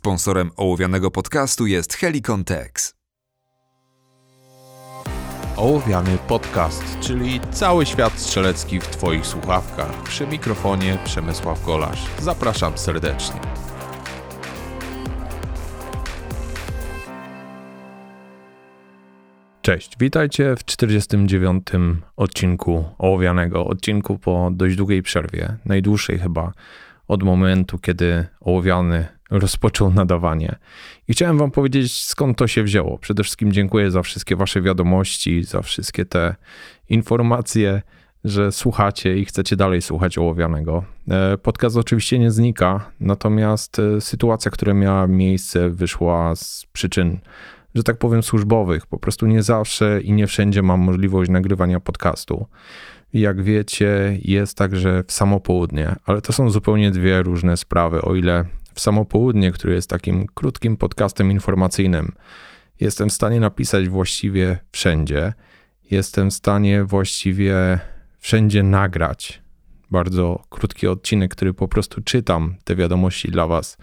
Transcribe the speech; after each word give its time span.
Sponsorem 0.00 0.50
ołowianego 0.56 1.10
podcastu 1.10 1.66
jest 1.66 1.94
Helicon 1.94 2.44
Tex. 2.44 2.94
Ołowiany 5.56 6.18
podcast, 6.28 7.00
czyli 7.00 7.40
cały 7.50 7.86
świat 7.86 8.12
strzelecki 8.12 8.80
w 8.80 8.86
Twoich 8.86 9.26
słuchawkach. 9.26 10.02
Przy 10.02 10.26
mikrofonie 10.26 10.98
Przemysław 11.04 11.66
Golasz. 11.66 12.06
Zapraszam 12.18 12.78
serdecznie. 12.78 13.40
Cześć, 19.62 19.96
witajcie 19.98 20.56
w 20.56 20.64
49. 20.64 21.66
odcinku 22.16 22.84
Ołowianego. 22.98 23.66
Odcinku 23.66 24.18
po 24.18 24.50
dość 24.52 24.76
długiej 24.76 25.02
przerwie, 25.02 25.56
najdłuższej 25.64 26.18
chyba 26.18 26.52
od 27.08 27.22
momentu, 27.22 27.78
kiedy 27.78 28.26
Ołowiany 28.40 29.19
rozpoczął 29.30 29.90
nadawanie. 29.90 30.56
I 31.08 31.12
chciałem 31.12 31.38
Wam 31.38 31.50
powiedzieć, 31.50 32.04
skąd 32.04 32.38
to 32.38 32.46
się 32.46 32.62
wzięło. 32.62 32.98
Przede 32.98 33.22
wszystkim 33.22 33.52
dziękuję 33.52 33.90
za 33.90 34.02
wszystkie 34.02 34.36
Wasze 34.36 34.62
wiadomości, 34.62 35.44
za 35.44 35.62
wszystkie 35.62 36.04
te 36.04 36.34
informacje, 36.88 37.82
że 38.24 38.52
słuchacie 38.52 39.18
i 39.18 39.24
chcecie 39.24 39.56
dalej 39.56 39.82
słuchać 39.82 40.18
Ołowianego. 40.18 40.84
E, 41.10 41.38
podcast 41.38 41.76
oczywiście 41.76 42.18
nie 42.18 42.30
znika, 42.30 42.90
natomiast 43.00 43.78
e, 43.78 44.00
sytuacja, 44.00 44.50
która 44.50 44.74
miała 44.74 45.06
miejsce, 45.06 45.70
wyszła 45.70 46.36
z 46.36 46.66
przyczyn, 46.72 47.18
że 47.74 47.82
tak 47.82 47.98
powiem, 47.98 48.22
służbowych. 48.22 48.86
Po 48.86 48.98
prostu 48.98 49.26
nie 49.26 49.42
zawsze 49.42 50.00
i 50.00 50.12
nie 50.12 50.26
wszędzie 50.26 50.62
mam 50.62 50.80
możliwość 50.80 51.30
nagrywania 51.30 51.80
podcastu. 51.80 52.46
Jak 53.12 53.42
wiecie, 53.42 54.18
jest 54.22 54.56
także 54.56 55.04
w 55.06 55.12
samopołudnie, 55.12 55.96
ale 56.06 56.20
to 56.20 56.32
są 56.32 56.50
zupełnie 56.50 56.90
dwie 56.90 57.22
różne 57.22 57.56
sprawy. 57.56 58.02
O 58.02 58.14
ile 58.14 58.44
w 58.74 58.80
samopołudnie, 58.80 59.52
który 59.52 59.74
jest 59.74 59.90
takim 59.90 60.26
krótkim 60.34 60.76
podcastem 60.76 61.30
informacyjnym, 61.30 62.12
jestem 62.80 63.08
w 63.08 63.12
stanie 63.12 63.40
napisać 63.40 63.88
właściwie 63.88 64.58
wszędzie, 64.72 65.32
jestem 65.90 66.30
w 66.30 66.34
stanie 66.34 66.84
właściwie 66.84 67.78
wszędzie 68.18 68.62
nagrać 68.62 69.42
bardzo 69.90 70.44
krótki 70.50 70.86
odcinek, 70.86 71.30
który 71.34 71.54
po 71.54 71.68
prostu 71.68 72.02
czytam 72.02 72.54
te 72.64 72.76
wiadomości 72.76 73.30
dla 73.30 73.46
Was 73.46 73.78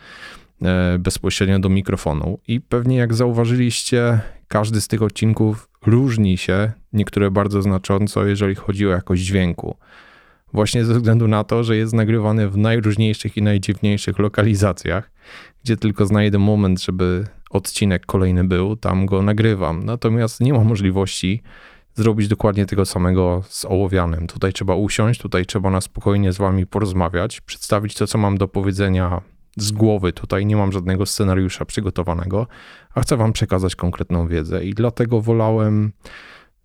e, 0.61 0.99
bezpośrednio 0.99 1.59
do 1.59 1.69
mikrofonu. 1.69 2.39
I 2.47 2.61
pewnie 2.61 2.97
jak 2.97 3.13
zauważyliście, 3.13 4.19
każdy 4.47 4.81
z 4.81 4.87
tych 4.87 5.01
odcinków 5.01 5.69
różni 5.85 6.37
się, 6.37 6.71
niektóre 6.93 7.31
bardzo 7.31 7.61
znacząco, 7.61 8.25
jeżeli 8.25 8.55
chodzi 8.55 8.87
o 8.87 8.89
jakość 8.89 9.21
dźwięku. 9.21 9.77
Właśnie 10.53 10.85
ze 10.85 10.93
względu 10.93 11.27
na 11.27 11.43
to, 11.43 11.63
że 11.63 11.77
jest 11.77 11.93
nagrywany 11.93 12.49
w 12.49 12.57
najróżniejszych 12.57 13.37
i 13.37 13.41
najdziwniejszych 13.41 14.19
lokalizacjach, 14.19 15.11
gdzie 15.63 15.77
tylko 15.77 16.05
znajdę 16.05 16.39
moment, 16.39 16.81
żeby 16.81 17.27
odcinek 17.49 18.05
kolejny 18.05 18.43
był, 18.43 18.75
tam 18.75 19.05
go 19.05 19.21
nagrywam. 19.21 19.83
Natomiast 19.83 20.41
nie 20.41 20.53
ma 20.53 20.63
możliwości 20.63 21.41
zrobić 21.95 22.27
dokładnie 22.27 22.65
tego 22.65 22.85
samego 22.85 23.43
z 23.49 23.65
ołowianem. 23.65 24.27
Tutaj 24.27 24.53
trzeba 24.53 24.75
usiąść, 24.75 25.21
tutaj 25.21 25.45
trzeba 25.45 25.69
na 25.69 25.81
spokojnie 25.81 26.33
z 26.33 26.37
wami 26.37 26.67
porozmawiać, 26.67 27.41
przedstawić 27.41 27.95
to, 27.95 28.07
co 28.07 28.17
mam 28.17 28.37
do 28.37 28.47
powiedzenia 28.47 29.21
z 29.57 29.71
głowy. 29.71 30.13
Tutaj 30.13 30.45
nie 30.45 30.55
mam 30.55 30.71
żadnego 30.71 31.05
scenariusza 31.05 31.65
przygotowanego, 31.65 32.47
a 32.95 33.01
chcę 33.01 33.17
Wam 33.17 33.33
przekazać 33.33 33.75
konkretną 33.75 34.27
wiedzę 34.27 34.65
i 34.65 34.73
dlatego 34.73 35.21
wolałem 35.21 35.91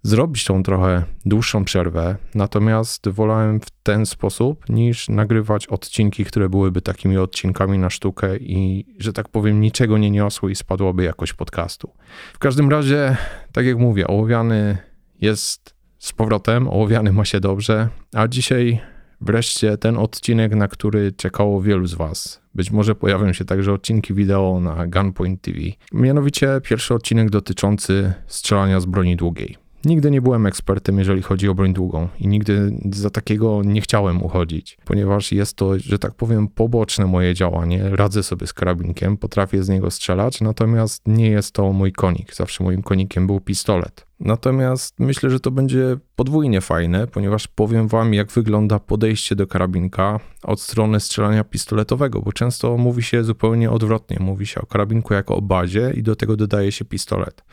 zrobić 0.03 0.45
tą 0.45 0.63
trochę 0.63 1.03
dłuższą 1.27 1.65
przerwę, 1.65 2.17
natomiast 2.35 3.09
wolałem 3.09 3.61
w 3.61 3.71
ten 3.83 4.07
sposób 4.07 4.69
niż 4.69 5.09
nagrywać 5.09 5.67
odcinki, 5.67 6.25
które 6.25 6.49
byłyby 6.49 6.83
takimi 6.83 7.19
odcinkami 7.19 7.79
na 7.79 7.91
sztukę 7.91 8.37
i, 8.37 8.87
że 8.99 9.13
tak 9.13 9.29
powiem, 9.29 9.61
niczego 9.61 9.99
nie 9.99 10.11
niosły 10.11 10.51
i 10.51 10.55
spadłoby 10.55 11.05
jakość 11.05 11.33
podcastu. 11.33 11.93
W 12.33 12.39
każdym 12.39 12.71
razie, 12.71 13.17
tak 13.53 13.67
jak 13.67 13.79
mówię, 13.79 14.07
ołowiany 14.07 14.79
jest 15.21 15.75
z 15.99 16.13
powrotem, 16.13 16.69
ołowiany 16.69 17.13
ma 17.13 17.25
się 17.25 17.41
dobrze, 17.41 17.89
a 18.15 18.29
dzisiaj 18.29 18.81
wreszcie 19.21 19.77
ten 19.79 19.97
odcinek, 19.97 20.55
na 20.55 20.69
który 20.69 21.13
czekało 21.13 21.63
wielu 21.63 21.87
z 21.87 21.95
Was. 21.95 22.43
Być 22.55 22.71
może 22.71 22.95
pojawią 22.95 23.33
się 23.33 23.45
także 23.45 23.73
odcinki 23.73 24.15
wideo 24.15 24.61
na 24.61 24.87
Gunpoint 24.87 25.43
TV. 25.43 25.59
Mianowicie 25.93 26.61
pierwszy 26.65 26.95
odcinek 26.95 27.31
dotyczący 27.31 28.13
strzelania 28.27 28.81
z 28.81 28.87
broni 28.87 29.17
długiej. 29.17 29.62
Nigdy 29.85 30.11
nie 30.11 30.23
byłem 30.23 30.47
ekspertem, 30.47 30.99
jeżeli 30.99 31.23
chodzi 31.23 31.49
o 31.49 31.55
broń 31.55 31.73
długą 31.73 32.09
i 32.19 32.29
nigdy 32.29 32.73
za 32.93 33.11
takiego 33.11 33.63
nie 33.65 33.81
chciałem 33.81 34.23
uchodzić, 34.23 34.79
ponieważ 34.85 35.33
jest 35.33 35.57
to, 35.57 35.79
że 35.79 35.99
tak 35.99 36.15
powiem, 36.15 36.49
poboczne 36.49 37.07
moje 37.07 37.35
działanie. 37.35 37.91
Radzę 37.91 38.23
sobie 38.23 38.47
z 38.47 38.53
karabinkiem, 38.53 39.17
potrafię 39.17 39.63
z 39.63 39.69
niego 39.69 39.91
strzelać, 39.91 40.41
natomiast 40.41 41.03
nie 41.07 41.31
jest 41.31 41.53
to 41.53 41.73
mój 41.73 41.93
konik. 41.93 42.35
Zawsze 42.35 42.65
moim 42.65 42.83
konikiem 42.83 43.27
był 43.27 43.41
pistolet. 43.41 44.07
Natomiast 44.21 45.01
myślę, 45.01 45.31
że 45.31 45.41
to 45.41 45.51
będzie 45.51 45.97
podwójnie 46.17 46.61
fajne, 46.61 47.07
ponieważ 47.07 47.49
powiem 47.49 47.89
Wam, 47.89 48.15
jak 48.15 48.33
wygląda 48.33 48.79
podejście 48.79 49.37
do 49.37 49.47
karabinka 49.47 50.21
od 50.43 50.61
strony 50.61 51.01
strzelania 51.01 51.45
pistoletowego, 51.45 52.23
bo 52.23 52.33
często 52.33 52.77
mówi 52.77 53.03
się 53.03 53.25
zupełnie 53.25 53.71
odwrotnie. 53.71 54.17
Mówi 54.21 54.47
się 54.47 54.61
o 54.61 54.67
karabinku 54.67 55.15
jako 55.15 55.37
o 55.37 55.43
bazie 55.43 55.93
i 55.97 56.03
do 56.03 56.17
tego 56.17 56.37
dodaje 56.37 56.73
się 56.73 56.85
pistolet. 56.85 57.45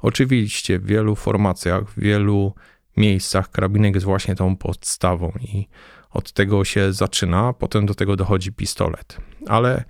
Oczywiście 0.00 0.78
w 0.78 0.86
wielu 0.86 1.16
formacjach, 1.16 1.90
w 1.90 2.00
wielu 2.00 2.54
miejscach 2.96 3.50
karabinek 3.50 3.94
jest 3.94 4.06
właśnie 4.06 4.34
tą 4.34 4.56
podstawą 4.56 5.32
i 5.40 5.68
od 6.10 6.32
tego 6.32 6.64
się 6.64 6.92
zaczyna, 6.92 7.52
potem 7.52 7.86
do 7.86 7.94
tego 7.94 8.16
dochodzi 8.16 8.52
pistolet. 8.52 9.16
Ale 9.46 9.84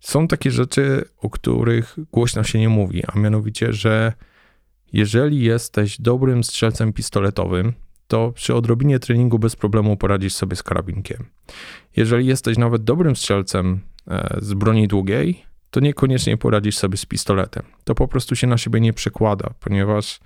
są 0.00 0.28
takie 0.28 0.50
rzeczy, 0.50 1.04
o 1.18 1.30
których 1.30 1.96
głośno 2.12 2.44
się 2.44 2.58
nie 2.58 2.68
mówi, 2.68 3.02
a 3.06 3.18
mianowicie, 3.18 3.72
że 3.72 4.12
jeżeli 4.92 5.42
jesteś 5.42 6.00
dobrym 6.00 6.44
strzelcem 6.44 6.92
pistoletowym, 6.92 7.72
to 8.10 8.32
przy 8.32 8.54
odrobinie 8.54 8.98
treningu 8.98 9.38
bez 9.38 9.56
problemu 9.56 9.96
poradzisz 9.96 10.34
sobie 10.34 10.56
z 10.56 10.62
karabinkiem. 10.62 11.26
Jeżeli 11.96 12.26
jesteś 12.26 12.58
nawet 12.58 12.84
dobrym 12.84 13.16
strzelcem 13.16 13.80
e, 14.08 14.38
z 14.42 14.54
broni 14.54 14.88
długiej, 14.88 15.44
to 15.70 15.80
niekoniecznie 15.80 16.36
poradzisz 16.36 16.76
sobie 16.76 16.96
z 16.96 17.06
pistoletem. 17.06 17.62
To 17.84 17.94
po 17.94 18.08
prostu 18.08 18.36
się 18.36 18.46
na 18.46 18.58
siebie 18.58 18.80
nie 18.80 18.92
przekłada, 18.92 19.50
ponieważ 19.60 20.20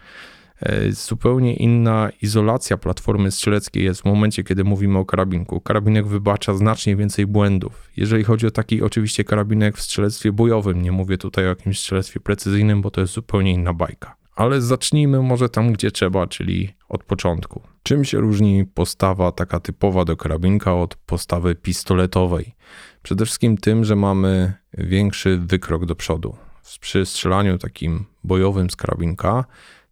e, 0.60 0.92
zupełnie 0.92 1.54
inna 1.54 2.10
izolacja 2.22 2.76
platformy 2.76 3.30
strzeleckiej 3.30 3.84
jest 3.84 4.02
w 4.02 4.04
momencie, 4.04 4.44
kiedy 4.44 4.64
mówimy 4.64 4.98
o 4.98 5.04
karabinku. 5.04 5.60
Karabinek 5.60 6.06
wybacza 6.06 6.54
znacznie 6.54 6.96
więcej 6.96 7.26
błędów. 7.26 7.90
Jeżeli 7.96 8.24
chodzi 8.24 8.46
o 8.46 8.50
taki 8.50 8.82
oczywiście 8.82 9.24
karabinek 9.24 9.76
w 9.76 9.82
strzelectwie 9.82 10.32
bojowym, 10.32 10.82
nie 10.82 10.92
mówię 10.92 11.18
tutaj 11.18 11.44
o 11.44 11.48
jakimś 11.48 11.78
strzelectwie 11.78 12.20
precyzyjnym, 12.20 12.82
bo 12.82 12.90
to 12.90 13.00
jest 13.00 13.12
zupełnie 13.12 13.52
inna 13.52 13.72
bajka. 13.72 14.23
Ale 14.34 14.60
zacznijmy 14.60 15.22
może 15.22 15.48
tam, 15.48 15.72
gdzie 15.72 15.90
trzeba, 15.90 16.26
czyli 16.26 16.74
od 16.88 17.04
początku. 17.04 17.62
Czym 17.82 18.04
się 18.04 18.18
różni 18.18 18.64
postawa 18.64 19.32
taka 19.32 19.60
typowa 19.60 20.04
do 20.04 20.16
karabinka 20.16 20.74
od 20.74 20.94
postawy 20.94 21.54
pistoletowej? 21.54 22.54
Przede 23.02 23.24
wszystkim 23.24 23.56
tym, 23.56 23.84
że 23.84 23.96
mamy 23.96 24.52
większy 24.78 25.38
wykrok 25.38 25.86
do 25.86 25.94
przodu. 25.94 26.36
Przy 26.80 27.06
strzelaniu 27.06 27.58
takim 27.58 28.04
bojowym 28.24 28.70
z 28.70 28.76
karabinka, 28.76 29.44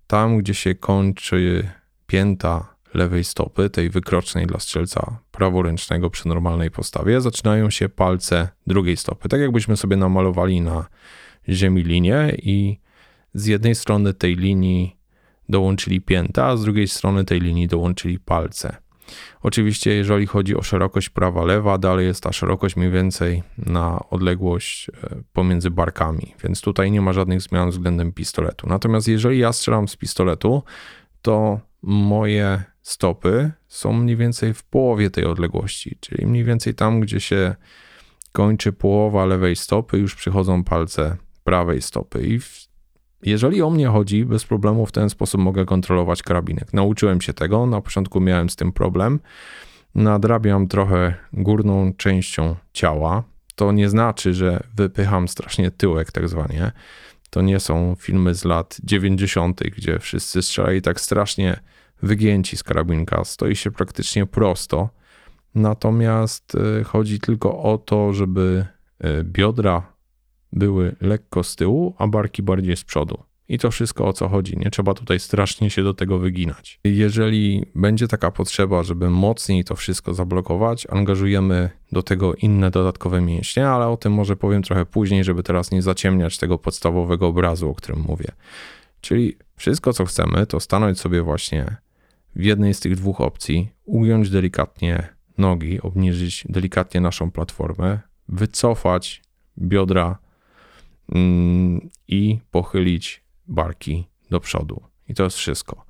tam 0.06 0.38
gdzie 0.38 0.54
się 0.54 0.74
kończy 0.74 1.68
pięta 2.06 2.74
lewej 2.94 3.24
stopy, 3.24 3.70
tej 3.70 3.90
wykrocznej 3.90 4.46
dla 4.46 4.58
strzelca 4.58 5.18
praworęcznego 5.30 6.10
przy 6.10 6.28
normalnej 6.28 6.70
postawie, 6.70 7.20
zaczynają 7.20 7.70
się 7.70 7.88
palce 7.88 8.48
drugiej 8.66 8.96
stopy. 8.96 9.28
Tak 9.28 9.40
jakbyśmy 9.40 9.76
sobie 9.76 9.96
namalowali 9.96 10.60
na 10.60 10.86
ziemi 11.48 11.82
linię 11.82 12.32
i 12.42 12.78
z 13.34 13.46
jednej 13.46 13.74
strony 13.74 14.14
tej 14.14 14.36
linii 14.36 14.96
dołączyli 15.48 16.00
pięta, 16.00 16.46
a 16.46 16.56
z 16.56 16.62
drugiej 16.62 16.88
strony 16.88 17.24
tej 17.24 17.40
linii 17.40 17.68
dołączyli 17.68 18.18
palce. 18.18 18.76
Oczywiście, 19.42 19.94
jeżeli 19.94 20.26
chodzi 20.26 20.56
o 20.56 20.62
szerokość 20.62 21.08
prawa-lewa, 21.08 21.78
dalej 21.78 22.06
jest 22.06 22.22
ta 22.22 22.32
szerokość 22.32 22.76
mniej 22.76 22.90
więcej 22.90 23.42
na 23.58 24.00
odległość 24.10 24.88
e, 24.88 24.92
pomiędzy 25.32 25.70
barkami, 25.70 26.34
więc 26.44 26.60
tutaj 26.60 26.90
nie 26.90 27.00
ma 27.00 27.12
żadnych 27.12 27.42
zmian 27.42 27.70
względem 27.70 28.12
pistoletu. 28.12 28.66
Natomiast 28.66 29.08
jeżeli 29.08 29.38
ja 29.38 29.52
strzelam 29.52 29.88
z 29.88 29.96
pistoletu, 29.96 30.62
to 31.22 31.60
moje 31.82 32.62
stopy 32.82 33.52
są 33.68 33.92
mniej 33.92 34.16
więcej 34.16 34.54
w 34.54 34.64
połowie 34.64 35.10
tej 35.10 35.24
odległości, 35.24 35.96
czyli 36.00 36.26
mniej 36.26 36.44
więcej 36.44 36.74
tam, 36.74 37.00
gdzie 37.00 37.20
się 37.20 37.54
kończy 38.32 38.72
połowa 38.72 39.26
lewej 39.26 39.56
stopy, 39.56 39.98
już 39.98 40.14
przychodzą 40.14 40.64
palce 40.64 41.16
prawej 41.44 41.82
stopy. 41.82 42.26
I 42.26 42.38
w 42.40 42.71
jeżeli 43.22 43.62
o 43.62 43.70
mnie 43.70 43.88
chodzi, 43.88 44.24
bez 44.24 44.44
problemu 44.44 44.86
w 44.86 44.92
ten 44.92 45.10
sposób 45.10 45.40
mogę 45.40 45.64
kontrolować 45.64 46.22
karabinek. 46.22 46.72
Nauczyłem 46.72 47.20
się 47.20 47.32
tego, 47.32 47.66
na 47.66 47.80
początku 47.80 48.20
miałem 48.20 48.50
z 48.50 48.56
tym 48.56 48.72
problem. 48.72 49.20
Nadrabiam 49.94 50.68
trochę 50.68 51.14
górną 51.32 51.92
częścią 51.96 52.56
ciała. 52.72 53.22
To 53.54 53.72
nie 53.72 53.88
znaczy, 53.88 54.34
że 54.34 54.62
wypycham 54.76 55.28
strasznie 55.28 55.70
tyłek, 55.70 56.12
tak 56.12 56.28
zwanie. 56.28 56.72
To 57.30 57.42
nie 57.42 57.60
są 57.60 57.94
filmy 57.98 58.34
z 58.34 58.44
lat 58.44 58.76
90., 58.84 59.60
gdzie 59.60 59.98
wszyscy 59.98 60.42
strzelali 60.42 60.82
tak 60.82 61.00
strasznie 61.00 61.60
wygięci 62.02 62.56
z 62.56 62.62
karabinka. 62.62 63.24
Stoi 63.24 63.56
się 63.56 63.70
praktycznie 63.70 64.26
prosto. 64.26 64.88
Natomiast 65.54 66.54
y, 66.54 66.84
chodzi 66.84 67.20
tylko 67.20 67.62
o 67.62 67.78
to, 67.78 68.12
żeby 68.12 68.66
y, 69.04 69.24
biodra 69.24 69.91
były 70.52 70.96
lekko 71.00 71.42
z 71.42 71.56
tyłu, 71.56 71.94
a 71.98 72.06
barki 72.06 72.42
bardziej 72.42 72.76
z 72.76 72.84
przodu. 72.84 73.18
I 73.48 73.58
to 73.58 73.70
wszystko 73.70 74.06
o 74.06 74.12
co 74.12 74.28
chodzi. 74.28 74.58
Nie 74.58 74.70
trzeba 74.70 74.94
tutaj 74.94 75.20
strasznie 75.20 75.70
się 75.70 75.82
do 75.82 75.94
tego 75.94 76.18
wyginać. 76.18 76.80
Jeżeli 76.84 77.66
będzie 77.74 78.08
taka 78.08 78.30
potrzeba, 78.30 78.82
żeby 78.82 79.10
mocniej 79.10 79.64
to 79.64 79.76
wszystko 79.76 80.14
zablokować, 80.14 80.86
angażujemy 80.90 81.70
do 81.92 82.02
tego 82.02 82.34
inne 82.34 82.70
dodatkowe 82.70 83.20
mięśnie, 83.20 83.68
ale 83.68 83.88
o 83.88 83.96
tym 83.96 84.12
może 84.12 84.36
powiem 84.36 84.62
trochę 84.62 84.86
później, 84.86 85.24
żeby 85.24 85.42
teraz 85.42 85.70
nie 85.70 85.82
zaciemniać 85.82 86.38
tego 86.38 86.58
podstawowego 86.58 87.26
obrazu, 87.26 87.70
o 87.70 87.74
którym 87.74 88.00
mówię. 88.00 88.28
Czyli 89.00 89.36
wszystko, 89.56 89.92
co 89.92 90.04
chcemy, 90.04 90.46
to 90.46 90.60
stanąć 90.60 91.00
sobie 91.00 91.22
właśnie 91.22 91.76
w 92.36 92.44
jednej 92.44 92.74
z 92.74 92.80
tych 92.80 92.96
dwóch 92.96 93.20
opcji, 93.20 93.68
ugiąć 93.84 94.30
delikatnie 94.30 95.08
nogi, 95.38 95.80
obniżyć 95.80 96.44
delikatnie 96.48 97.00
naszą 97.00 97.30
platformę, 97.30 98.00
wycofać 98.28 99.22
biodra 99.58 100.18
i 102.08 102.38
pochylić 102.50 103.22
barki 103.48 104.08
do 104.30 104.40
przodu. 104.40 104.82
I 105.08 105.14
to 105.14 105.24
jest 105.24 105.36
wszystko. 105.36 105.84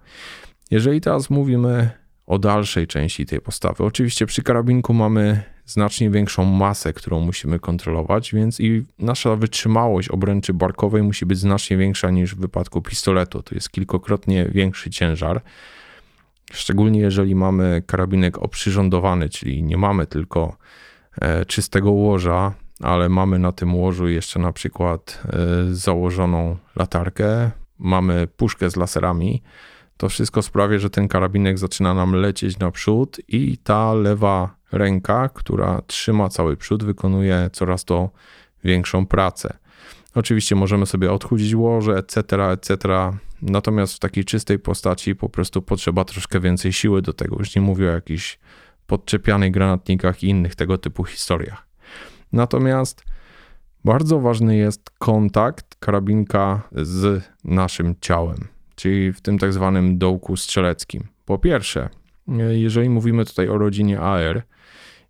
Jeżeli 0.70 1.00
teraz 1.00 1.30
mówimy 1.30 1.90
o 2.26 2.38
dalszej 2.38 2.86
części 2.86 3.26
tej 3.26 3.40
postawy, 3.40 3.84
oczywiście 3.84 4.26
przy 4.26 4.42
karabinku 4.42 4.94
mamy 4.94 5.42
znacznie 5.66 6.10
większą 6.10 6.44
masę, 6.44 6.92
którą 6.92 7.20
musimy 7.20 7.58
kontrolować, 7.58 8.32
więc 8.32 8.60
i 8.60 8.84
nasza 8.98 9.36
wytrzymałość 9.36 10.08
obręczy 10.08 10.54
barkowej 10.54 11.02
musi 11.02 11.26
być 11.26 11.38
znacznie 11.38 11.76
większa 11.76 12.10
niż 12.10 12.34
w 12.34 12.40
wypadku 12.40 12.82
pistoletu. 12.82 13.42
To 13.42 13.54
jest 13.54 13.70
kilkokrotnie 13.70 14.48
większy 14.52 14.90
ciężar. 14.90 15.42
Szczególnie 16.52 17.00
jeżeli 17.00 17.34
mamy 17.34 17.82
karabinek 17.86 18.38
oprzyrządowany, 18.38 19.28
czyli 19.28 19.62
nie 19.62 19.76
mamy 19.76 20.06
tylko 20.06 20.56
e, 21.20 21.44
czystego 21.44 21.90
łoża, 21.90 22.54
ale 22.82 23.08
mamy 23.08 23.38
na 23.38 23.52
tym 23.52 23.74
łożu 23.74 24.08
jeszcze 24.08 24.40
na 24.40 24.52
przykład 24.52 25.22
e, 25.26 25.74
założoną 25.74 26.56
latarkę, 26.76 27.50
mamy 27.78 28.26
puszkę 28.26 28.70
z 28.70 28.76
laserami, 28.76 29.42
to 29.96 30.08
wszystko 30.08 30.42
sprawia, 30.42 30.78
że 30.78 30.90
ten 30.90 31.08
karabinek 31.08 31.58
zaczyna 31.58 31.94
nam 31.94 32.12
lecieć 32.12 32.58
naprzód 32.58 33.20
i 33.28 33.58
ta 33.58 33.94
lewa 33.94 34.56
ręka, 34.72 35.28
która 35.28 35.82
trzyma 35.86 36.28
cały 36.28 36.56
przód, 36.56 36.84
wykonuje 36.84 37.50
coraz 37.52 37.84
to 37.84 38.10
większą 38.64 39.06
pracę. 39.06 39.56
Oczywiście 40.14 40.54
możemy 40.54 40.86
sobie 40.86 41.12
odchudzić 41.12 41.54
łoże, 41.54 41.96
etc., 41.96 42.50
etc. 42.50 42.78
Natomiast 43.42 43.94
w 43.94 43.98
takiej 43.98 44.24
czystej 44.24 44.58
postaci 44.58 45.16
po 45.16 45.28
prostu 45.28 45.62
potrzeba 45.62 46.04
troszkę 46.04 46.40
więcej 46.40 46.72
siły 46.72 47.02
do 47.02 47.12
tego. 47.12 47.36
Już 47.38 47.56
nie 47.56 47.62
mówię 47.62 47.88
o 47.88 47.92
jakichś 47.92 48.38
podczepianych 48.86 49.50
granatnikach 49.50 50.22
i 50.22 50.28
innych 50.28 50.54
tego 50.54 50.78
typu 50.78 51.04
historiach. 51.04 51.71
Natomiast 52.32 53.04
bardzo 53.84 54.20
ważny 54.20 54.56
jest 54.56 54.90
kontakt 54.98 55.76
karabinka 55.80 56.62
z 56.72 57.24
naszym 57.44 57.94
ciałem, 58.00 58.48
czyli 58.74 59.12
w 59.12 59.20
tym 59.20 59.38
tak 59.38 59.52
zwanym 59.52 59.98
dołku 59.98 60.36
strzeleckim. 60.36 61.04
Po 61.24 61.38
pierwsze, 61.38 61.88
jeżeli 62.52 62.88
mówimy 62.88 63.24
tutaj 63.24 63.48
o 63.48 63.58
rodzinie 63.58 64.00
AR 64.00 64.42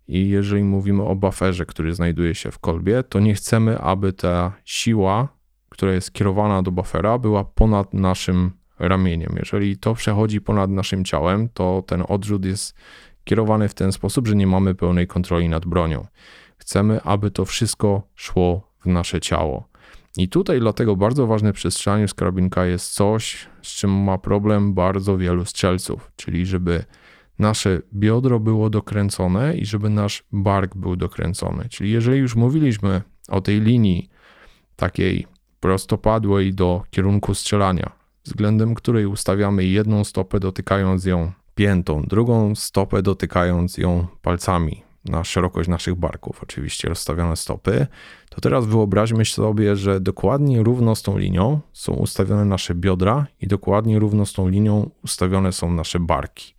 i 0.07 0.29
jeżeli 0.29 0.63
mówimy 0.63 1.03
o 1.03 1.15
bufferze, 1.15 1.65
który 1.65 1.93
znajduje 1.93 2.35
się 2.35 2.51
w 2.51 2.59
kolbie, 2.59 3.03
to 3.03 3.19
nie 3.19 3.33
chcemy, 3.33 3.79
aby 3.79 4.13
ta 4.13 4.53
siła, 4.65 5.27
która 5.69 5.91
jest 5.91 6.11
kierowana 6.11 6.61
do 6.63 6.71
buffera, 6.71 7.17
była 7.17 7.43
ponad 7.43 7.93
naszym 7.93 8.51
ramieniem. 8.79 9.35
Jeżeli 9.39 9.77
to 9.77 9.93
przechodzi 9.93 10.41
ponad 10.41 10.69
naszym 10.69 11.05
ciałem, 11.05 11.49
to 11.49 11.83
ten 11.87 12.03
odrzut 12.07 12.45
jest 12.45 12.75
kierowany 13.23 13.69
w 13.69 13.73
ten 13.73 13.91
sposób, 13.91 14.27
że 14.27 14.35
nie 14.35 14.47
mamy 14.47 14.75
pełnej 14.75 15.07
kontroli 15.07 15.49
nad 15.49 15.65
bronią. 15.65 16.07
Chcemy, 16.63 17.01
aby 17.01 17.31
to 17.31 17.45
wszystko 17.45 18.01
szło 18.15 18.71
w 18.79 18.85
nasze 18.85 19.21
ciało. 19.21 19.67
I 20.17 20.29
tutaj 20.29 20.59
dlatego 20.59 20.95
bardzo 20.95 21.27
ważne 21.27 21.53
przy 21.53 21.71
strzelaniu 21.71 22.07
z 22.07 22.13
karabinka 22.13 22.65
jest 22.65 22.93
coś, 22.93 23.47
z 23.61 23.67
czym 23.67 23.91
ma 23.91 24.17
problem 24.17 24.73
bardzo 24.73 25.17
wielu 25.17 25.45
strzelców, 25.45 26.11
czyli 26.15 26.45
żeby 26.45 26.83
nasze 27.39 27.81
biodro 27.93 28.39
było 28.39 28.69
dokręcone 28.69 29.57
i 29.57 29.65
żeby 29.65 29.89
nasz 29.89 30.23
bark 30.31 30.75
był 30.75 30.95
dokręcony. 30.95 31.69
Czyli 31.69 31.91
jeżeli 31.91 32.17
już 32.19 32.35
mówiliśmy 32.35 33.01
o 33.27 33.41
tej 33.41 33.61
linii 33.61 34.09
takiej 34.75 35.27
prostopadłej 35.59 36.53
do 36.53 36.83
kierunku 36.91 37.35
strzelania, 37.35 37.91
względem 38.25 38.75
której 38.75 39.05
ustawiamy 39.05 39.65
jedną 39.65 40.03
stopę 40.03 40.39
dotykając 40.39 41.05
ją 41.05 41.31
piętą, 41.55 42.03
drugą 42.03 42.55
stopę 42.55 43.01
dotykając 43.01 43.77
ją 43.77 44.07
palcami, 44.21 44.82
na 45.05 45.23
szerokość 45.23 45.69
naszych 45.69 45.95
barków, 45.95 46.43
oczywiście 46.43 46.89
rozstawione 46.89 47.35
stopy, 47.35 47.87
to 48.29 48.41
teraz 48.41 48.65
wyobraźmy 48.65 49.25
sobie, 49.25 49.75
że 49.75 49.99
dokładnie 49.99 50.63
równo 50.63 50.95
z 50.95 51.01
tą 51.01 51.17
linią 51.17 51.59
są 51.73 51.93
ustawione 51.93 52.45
nasze 52.45 52.75
biodra 52.75 53.27
i 53.41 53.47
dokładnie 53.47 53.99
równo 53.99 54.25
z 54.25 54.33
tą 54.33 54.47
linią 54.47 54.89
ustawione 55.03 55.51
są 55.51 55.73
nasze 55.73 55.99
barki. 55.99 56.55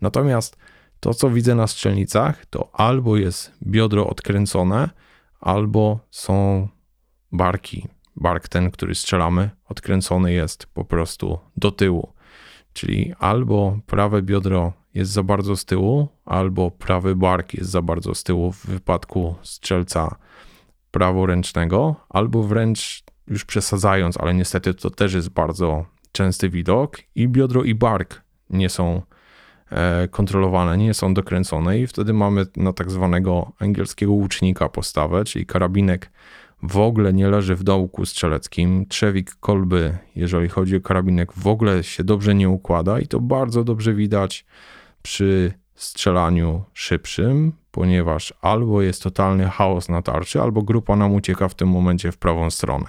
Natomiast 0.00 0.56
to, 1.00 1.14
co 1.14 1.30
widzę 1.30 1.54
na 1.54 1.66
strzelnicach, 1.66 2.46
to 2.46 2.68
albo 2.72 3.16
jest 3.16 3.52
biodro 3.62 4.06
odkręcone, 4.06 4.90
albo 5.40 6.00
są 6.10 6.68
barki. 7.32 7.88
Bark 8.16 8.48
ten, 8.48 8.70
który 8.70 8.94
strzelamy, 8.94 9.50
odkręcony 9.68 10.32
jest 10.32 10.66
po 10.66 10.84
prostu 10.84 11.38
do 11.56 11.70
tyłu. 11.70 12.12
Czyli 12.72 13.14
albo 13.18 13.78
prawe 13.86 14.22
biodro 14.22 14.72
jest 14.96 15.12
za 15.12 15.22
bardzo 15.22 15.56
z 15.56 15.64
tyłu, 15.64 16.08
albo 16.24 16.70
prawy 16.70 17.16
bark 17.16 17.54
jest 17.54 17.70
za 17.70 17.82
bardzo 17.82 18.14
z 18.14 18.22
tyłu 18.22 18.52
w 18.52 18.66
wypadku 18.66 19.34
strzelca 19.42 20.16
praworęcznego, 20.90 21.96
albo 22.08 22.42
wręcz 22.42 23.02
już 23.26 23.44
przesadzając, 23.44 24.16
ale 24.16 24.34
niestety 24.34 24.74
to 24.74 24.90
też 24.90 25.14
jest 25.14 25.28
bardzo 25.28 25.86
częsty 26.12 26.48
widok, 26.48 26.98
i 27.14 27.28
biodro 27.28 27.64
i 27.64 27.74
bark 27.74 28.22
nie 28.50 28.68
są 28.68 29.02
e, 29.70 30.08
kontrolowane, 30.08 30.78
nie 30.78 30.94
są 30.94 31.14
dokręcone, 31.14 31.78
i 31.78 31.86
wtedy 31.86 32.12
mamy 32.12 32.46
na 32.56 32.72
tak 32.72 32.90
zwanego 32.90 33.52
angielskiego 33.58 34.12
łucznika 34.12 34.68
postawę, 34.68 35.24
czyli 35.24 35.46
karabinek 35.46 36.10
w 36.62 36.78
ogóle 36.78 37.12
nie 37.12 37.28
leży 37.28 37.56
w 37.56 37.62
dołku 37.62 38.06
strzeleckim. 38.06 38.86
Trzewik 38.86 39.34
kolby, 39.40 39.98
jeżeli 40.14 40.48
chodzi 40.48 40.76
o 40.76 40.80
karabinek, 40.80 41.32
w 41.32 41.46
ogóle 41.46 41.84
się 41.84 42.04
dobrze 42.04 42.34
nie 42.34 42.48
układa, 42.48 43.00
i 43.00 43.06
to 43.06 43.20
bardzo 43.20 43.64
dobrze 43.64 43.94
widać 43.94 44.46
przy 45.06 45.52
strzelaniu 45.74 46.64
szybszym, 46.72 47.52
ponieważ 47.70 48.34
albo 48.40 48.82
jest 48.82 49.02
totalny 49.02 49.44
chaos 49.44 49.88
na 49.88 50.02
tarczy, 50.02 50.40
albo 50.42 50.62
grupa 50.62 50.96
nam 50.96 51.14
ucieka 51.14 51.48
w 51.48 51.54
tym 51.54 51.68
momencie 51.68 52.12
w 52.12 52.18
prawą 52.18 52.50
stronę. 52.50 52.86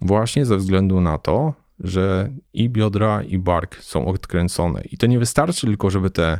Właśnie 0.00 0.46
ze 0.46 0.56
względu 0.56 1.00
na 1.00 1.18
to, 1.18 1.54
że 1.80 2.30
i 2.52 2.68
biodra, 2.68 3.22
i 3.22 3.38
bark 3.38 3.76
są 3.76 4.06
odkręcone. 4.06 4.82
I 4.82 4.96
to 4.98 5.06
nie 5.06 5.18
wystarczy 5.18 5.66
tylko, 5.66 5.90
żeby 5.90 6.10
te 6.10 6.38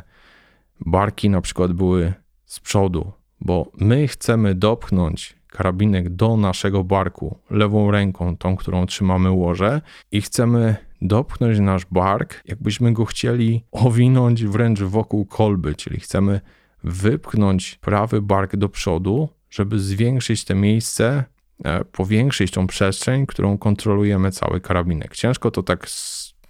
barki 0.79 1.29
na 1.29 1.41
przykład 1.41 1.73
były 1.73 2.13
z 2.45 2.59
przodu, 2.59 3.11
bo 3.41 3.71
my 3.77 4.07
chcemy 4.07 4.55
dopchnąć 4.55 5.35
karabinek 5.47 6.09
do 6.09 6.37
naszego 6.37 6.83
barku 6.83 7.37
lewą 7.49 7.91
ręką, 7.91 8.37
tą, 8.37 8.55
którą 8.55 8.85
trzymamy 8.85 9.31
łoże, 9.31 9.81
i 10.11 10.21
chcemy 10.21 10.88
dopchnąć 11.01 11.59
nasz 11.59 11.85
bark, 11.85 12.41
jakbyśmy 12.45 12.93
go 12.93 13.05
chcieli 13.05 13.63
owinąć 13.71 14.45
wręcz 14.45 14.81
wokół 14.81 15.25
kolby, 15.25 15.75
czyli 15.75 15.99
chcemy 15.99 16.41
wypchnąć 16.83 17.79
prawy 17.81 18.21
bark 18.21 18.55
do 18.55 18.69
przodu, 18.69 19.29
żeby 19.49 19.79
zwiększyć 19.79 20.45
te 20.45 20.55
miejsce, 20.55 21.23
e, 21.63 21.85
powiększyć 21.85 22.51
tą 22.51 22.67
przestrzeń, 22.67 23.25
którą 23.25 23.57
kontrolujemy 23.57 24.31
cały 24.31 24.61
karabinek. 24.61 25.15
Ciężko 25.15 25.51
to 25.51 25.63
tak 25.63 25.87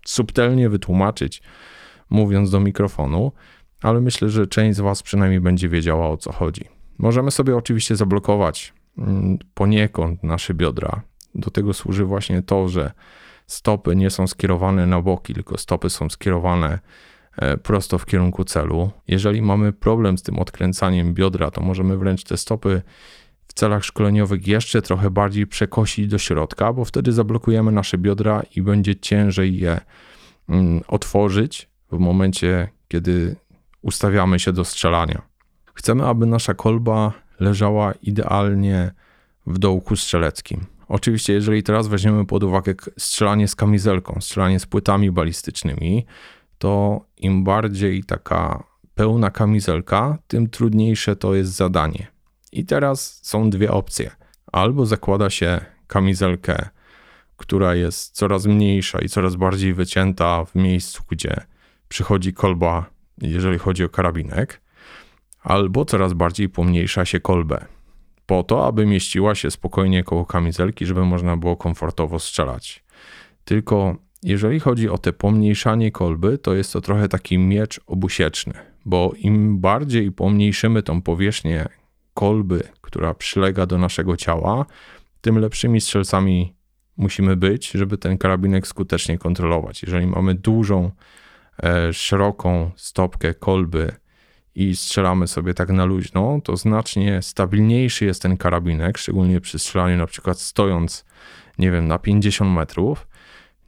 subtelnie 0.06 0.70
wytłumaczyć, 0.70 1.42
mówiąc 2.10 2.52
do 2.52 2.60
mikrofonu, 2.60 3.32
ale 3.82 4.02
myślę, 4.02 4.30
że 4.30 4.48
część 4.48 4.78
z 4.78 4.80
Was 4.80 5.04
przynajmniej 5.04 5.42
będzie 5.42 5.70
wiedziała 5.70 6.10
o 6.10 6.18
co 6.18 6.32
chodzi. 6.32 6.62
Możemy 6.98 7.32
sobie 7.32 7.56
oczywiście 7.56 7.96
zablokować 7.96 8.74
mm, 8.98 9.38
poniekąd 9.54 10.24
nasze 10.24 10.54
biodra. 10.54 11.02
Do 11.36 11.52
tego 11.52 11.74
służy 11.74 12.06
właśnie 12.06 12.42
to, 12.42 12.68
że 12.68 12.92
stopy 13.50 13.96
nie 13.96 14.10
są 14.10 14.28
skierowane 14.28 14.86
na 14.86 15.02
boki, 15.02 15.34
tylko 15.34 15.58
stopy 15.58 15.90
są 15.90 16.10
skierowane 16.10 16.80
e, 17.38 17.58
prosto 17.58 17.98
w 17.98 18.06
kierunku 18.06 18.44
celu. 18.44 18.92
Jeżeli 19.08 19.42
mamy 19.42 19.74
problem 19.74 20.18
z 20.18 20.24
tym 20.24 20.40
odkręcaniem 20.40 21.14
biodra, 21.14 21.52
to 21.52 21.62
możemy 21.62 21.98
wręcz 21.98 22.24
te 22.24 22.38
stopy 22.38 22.82
w 23.48 23.54
celach 23.54 23.86
szkoleniowych 23.86 24.48
jeszcze 24.48 24.82
trochę 24.82 25.10
bardziej 25.10 25.48
przekosić 25.48 26.08
do 26.08 26.18
środka, 26.18 26.74
bo 26.74 26.86
wtedy 26.86 27.12
zablokujemy 27.12 27.72
nasze 27.72 27.98
biodra 27.98 28.44
i 28.56 28.62
będzie 28.62 28.96
ciężej 28.96 29.60
je 29.60 29.82
mm, 30.50 30.82
otworzyć 30.88 31.70
w 31.92 31.98
momencie, 31.98 32.70
kiedy 32.88 33.36
ustawiamy 33.82 34.40
się 34.40 34.54
do 34.54 34.66
strzelania. 34.66 35.22
Chcemy, 35.74 36.06
aby 36.06 36.26
nasza 36.26 36.54
kolba 36.54 37.14
leżała 37.40 37.94
idealnie 38.02 38.92
w 39.48 39.58
dołku 39.58 39.96
strzeleckim. 39.96 40.79
Oczywiście, 40.90 41.34
jeżeli 41.34 41.64
teraz 41.64 41.88
weźmiemy 41.88 42.26
pod 42.26 42.44
uwagę 42.44 42.74
strzelanie 42.98 43.48
z 43.48 43.56
kamizelką, 43.56 44.22
strzelanie 44.22 44.60
z 44.60 44.66
płytami 44.66 45.12
balistycznymi, 45.12 46.06
to 46.58 47.02
im 47.18 47.44
bardziej 47.44 48.04
taka 48.04 48.64
pełna 48.96 49.32
kamizelka, 49.32 50.18
tym 50.28 50.50
trudniejsze 50.50 51.16
to 51.16 51.36
jest 51.36 51.52
zadanie. 51.52 52.08
I 52.52 52.66
teraz 52.66 53.20
są 53.24 53.50
dwie 53.50 53.72
opcje. 53.72 54.12
Albo 54.52 54.86
zakłada 54.86 55.30
się 55.30 55.66
kamizelkę, 55.88 56.70
która 57.38 57.76
jest 57.76 58.16
coraz 58.16 58.46
mniejsza 58.46 59.00
i 59.00 59.10
coraz 59.10 59.36
bardziej 59.36 59.74
wycięta 59.74 60.46
w 60.46 60.56
miejscu, 60.56 61.04
gdzie 61.10 61.36
przychodzi 61.90 62.34
kolba, 62.34 62.86
jeżeli 63.22 63.60
chodzi 63.60 63.84
o 63.84 63.90
karabinek, 63.90 64.62
albo 65.44 65.86
coraz 65.86 66.14
bardziej 66.14 66.50
pomniejsza 66.50 67.06
się 67.06 67.20
kolbę, 67.20 67.66
po 68.30 68.44
to, 68.44 68.66
aby 68.68 68.86
mieściła 68.86 69.36
się 69.36 69.52
spokojnie 69.52 70.04
koło 70.04 70.26
kamizelki, 70.26 70.86
żeby 70.86 71.06
można 71.06 71.38
było 71.38 71.58
komfortowo 71.58 72.20
strzelać. 72.20 72.84
Tylko 73.46 73.96
jeżeli 74.24 74.60
chodzi 74.60 74.90
o 74.90 74.98
te 74.98 75.14
pomniejszanie 75.14 75.92
kolby, 75.92 76.38
to 76.38 76.56
jest 76.56 76.74
to 76.74 76.82
trochę 76.82 77.08
taki 77.08 77.38
miecz 77.38 77.82
obusieczny, 77.88 78.54
bo 78.86 79.14
im 79.18 79.60
bardziej 79.60 80.12
pomniejszymy 80.12 80.84
tą 80.84 81.02
powierzchnię 81.02 81.66
kolby, 82.14 82.64
która 82.82 83.14
przylega 83.14 83.66
do 83.66 83.78
naszego 83.78 84.18
ciała, 84.18 84.66
tym 85.22 85.40
lepszymi 85.40 85.82
strzelcami 85.82 86.56
musimy 86.98 87.36
być, 87.36 87.72
żeby 87.72 87.98
ten 87.98 88.18
karabinek 88.18 88.68
skutecznie 88.68 89.18
kontrolować. 89.18 89.84
Jeżeli 89.84 90.08
mamy 90.08 90.36
dużą, 90.36 90.92
e, 91.64 91.94
szeroką 91.94 92.72
stopkę 92.76 93.34
kolby 93.34 93.96
i 94.60 94.76
strzelamy 94.76 95.28
sobie 95.28 95.54
tak 95.54 95.70
na 95.70 95.86
luźno, 95.86 96.42
to 96.44 96.58
znacznie 96.58 97.22
stabilniejszy 97.22 98.06
jest 98.06 98.22
ten 98.22 98.38
karabinek, 98.38 98.98
szczególnie 98.98 99.42
przy 99.42 99.60
strzelaniu 99.60 99.98
na 99.98 100.08
przykład 100.08 100.40
stojąc, 100.40 101.06
nie 101.60 101.72
wiem, 101.72 101.88
na 101.88 102.00
50 102.00 102.56
metrów, 102.56 103.08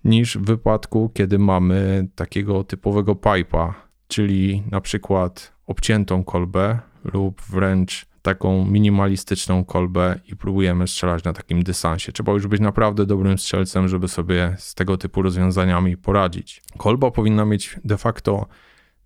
niż 0.04 0.38
w 0.38 0.46
wypadku, 0.46 1.12
kiedy 1.14 1.40
mamy 1.40 2.08
takiego 2.16 2.64
typowego 2.64 3.16
pipa, 3.16 3.74
czyli 4.08 4.64
na 4.72 4.82
przykład 4.82 5.54
obciętą 5.68 6.24
kolbę 6.24 6.80
lub 7.04 7.42
wręcz 7.42 8.06
taką 8.22 8.66
minimalistyczną 8.66 9.66
kolbę 9.66 10.20
i 10.28 10.36
próbujemy 10.36 10.88
strzelać 10.88 11.24
na 11.24 11.34
takim 11.34 11.64
dystansie. 11.64 12.12
Trzeba 12.12 12.32
już 12.32 12.48
być 12.48 12.62
naprawdę 12.62 13.06
dobrym 13.06 13.38
strzelcem, 13.38 13.88
żeby 13.88 14.08
sobie 14.08 14.56
z 14.58 14.76
tego 14.76 14.98
typu 14.98 15.22
rozwiązaniami 15.22 15.98
poradzić. 15.98 16.64
Kolba 16.78 17.12
powinna 17.12 17.46
mieć 17.46 17.80
de 17.84 17.98
facto 17.98 18.48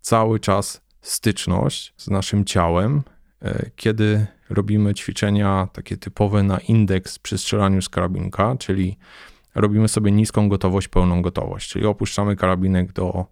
cały 0.01 0.39
czas 0.39 0.84
styczność 1.05 1.93
z 1.97 2.09
naszym 2.09 2.45
ciałem, 2.45 3.03
e, 3.41 3.69
kiedy 3.75 4.25
robimy 4.49 4.93
ćwiczenia 4.93 5.67
takie 5.73 5.97
typowe 5.97 6.43
na 6.43 6.59
indeks 6.59 7.19
przy 7.19 7.37
strzelaniu 7.37 7.81
z 7.81 7.89
karabinka, 7.89 8.55
czyli 8.59 8.97
robimy 9.55 9.87
sobie 9.87 10.11
niską 10.11 10.49
gotowość, 10.49 10.87
pełną 10.87 11.21
gotowość, 11.21 11.69
czyli 11.69 11.85
opuszczamy 11.85 12.35
karabinek 12.35 12.93
do 12.93 13.25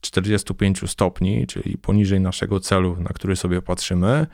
45 0.00 0.90
stopni, 0.90 1.46
czyli 1.46 1.78
poniżej 1.78 2.20
naszego 2.20 2.60
celu, 2.60 2.96
na 2.96 3.10
który 3.10 3.36
sobie 3.36 3.62
patrzymy 3.62 4.26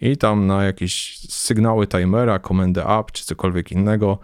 i 0.00 0.16
tam 0.16 0.46
na 0.46 0.64
jakieś 0.64 1.18
sygnały 1.28 1.86
timera, 1.86 2.38
komendę 2.38 2.82
up 2.82 3.04
czy 3.12 3.24
cokolwiek 3.24 3.72
innego 3.72 4.18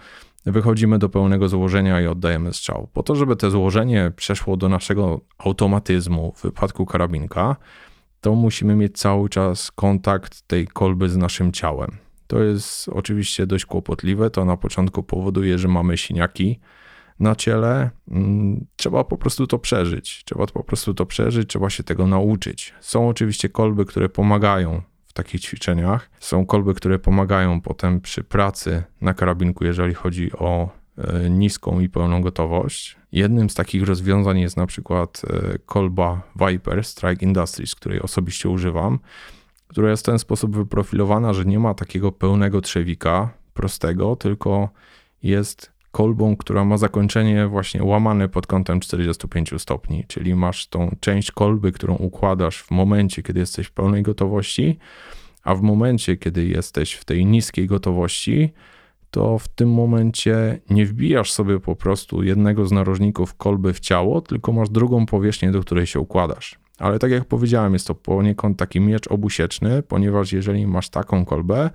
wychodzimy 0.53 0.99
do 0.99 1.09
pełnego 1.09 1.49
złożenia 1.49 2.01
i 2.01 2.07
oddajemy 2.07 2.53
strzał. 2.53 2.89
Po 2.93 3.03
to, 3.03 3.17
żeby 3.17 3.37
to 3.37 3.51
złożenie 3.51 4.13
przeszło 4.17 4.57
do 4.57 4.69
naszego 4.69 5.21
automatyzmu 5.39 6.33
w 6.37 6.43
wypadku 6.43 6.87
karabinka, 6.87 7.57
to 8.21 8.35
musimy 8.35 8.77
mieć 8.77 8.99
cały 8.99 9.29
czas 9.29 9.71
kontakt 9.71 10.43
tej 10.43 10.67
kolby 10.67 11.09
z 11.09 11.17
naszym 11.17 11.53
ciałem. 11.53 11.91
To 12.27 12.43
jest 12.43 12.89
oczywiście 12.89 13.47
dość 13.47 13.67
kłopotliwe. 13.67 14.31
To 14.31 14.45
na 14.45 14.57
początku 14.57 15.03
powoduje, 15.03 15.59
że 15.59 15.69
mamy 15.69 15.97
siniaki 15.97 16.61
na 17.21 17.35
ciele. 17.35 17.91
Mm, 18.11 18.67
trzeba 18.77 19.05
po 19.05 19.17
prostu 19.17 19.47
to 19.47 19.59
przeżyć. 19.59 20.23
Trzeba 20.25 20.47
po 20.47 20.65
prostu 20.65 20.95
to 20.95 21.07
przeżyć, 21.07 21.49
trzeba 21.49 21.71
się 21.71 21.83
tego 21.83 22.07
nauczyć. 22.07 22.75
Są 22.81 23.09
oczywiście 23.09 23.49
kolby, 23.49 23.85
które 23.85 24.09
pomagają 24.09 24.83
takich 25.17 25.41
ćwiczeniach. 25.41 26.11
Są 26.21 26.47
kolby, 26.47 26.75
które 26.75 26.99
pomagają 26.99 27.61
potem 27.61 28.01
przy 28.01 28.25
pracy 28.25 28.83
na 29.01 29.15
karabinku, 29.15 29.65
jeżeli 29.65 29.95
chodzi 29.95 30.33
o 30.33 30.69
e, 30.99 31.31
niską 31.31 31.81
i 31.81 31.89
pełną 31.89 32.21
gotowość. 32.23 32.97
Jednym 33.13 33.51
z 33.51 33.55
takich 33.55 33.83
rozwiązań 33.83 34.41
jest 34.41 34.57
na 34.57 34.67
przykład 34.67 35.23
e, 35.25 35.59
kolba 35.59 36.23
Viper 36.49 36.85
Strike 36.85 37.27
Industries, 37.27 37.75
której 37.75 38.01
osobiście 38.01 38.49
używam 38.49 38.99
która 39.69 39.91
jest 39.91 40.03
w 40.03 40.07
ten 40.07 40.19
sposób 40.19 40.57
wyprofilowana, 40.57 41.33
że 41.33 41.45
nie 41.45 41.59
ma 41.59 41.75
takiego 41.75 42.13
pełnego 42.13 42.61
trzewika 42.61 43.31
prostego, 43.55 44.17
tylko 44.17 44.69
jest 45.23 45.73
kolbą, 45.97 46.37
która 46.37 46.65
ma 46.65 46.77
zakończenie 46.77 47.47
właśnie 47.47 47.85
łamane 47.85 48.29
pod 48.29 48.47
kątem 48.47 48.81
45 48.81 49.51
stopni, 49.59 50.05
czyli 50.09 50.35
masz 50.35 50.67
tą 50.67 50.97
część 51.01 51.31
kolby, 51.31 51.73
którą 51.73 51.95
układasz 51.95 52.63
w 52.63 52.71
momencie, 52.71 53.23
kiedy 53.23 53.41
jesteś 53.41 53.67
w 53.67 53.73
pełnej 53.73 54.03
gotowości, 54.03 54.79
a 55.43 55.55
w 55.55 55.63
momencie, 55.63 56.17
kiedy 56.17 56.47
jesteś 56.47 56.93
w 56.93 57.05
tej 57.05 57.27
niskiej 57.27 57.67
gotowości, 57.67 58.53
to 59.11 59.39
w 59.39 59.49
tym 59.49 59.71
momencie 59.71 60.61
nie 60.71 60.87
wbijasz 60.87 61.33
sobie 61.33 61.61
po 61.61 61.77
prostu 61.77 62.23
jednego 62.23 62.67
z 62.67 62.73
narożników 62.73 63.35
kolby 63.35 63.73
w 63.73 63.81
ciało, 63.81 64.21
tylko 64.21 64.53
masz 64.53 64.69
drugą 64.69 65.07
powierzchnię, 65.07 65.51
do 65.51 65.61
której 65.61 65.87
się 65.87 66.01
układasz. 66.01 66.59
Ale 66.79 66.99
tak 66.99 67.11
jak 67.11 67.25
powiedziałem, 67.25 67.73
jest 67.73 67.87
to 67.87 67.95
poniekąd 67.95 68.59
taki 68.59 68.81
miecz 68.81 69.09
obusieczny, 69.09 69.83
ponieważ 69.83 70.33
jeżeli 70.33 70.67
masz 70.67 70.89
taką 70.89 71.25
kolbę, 71.25 71.71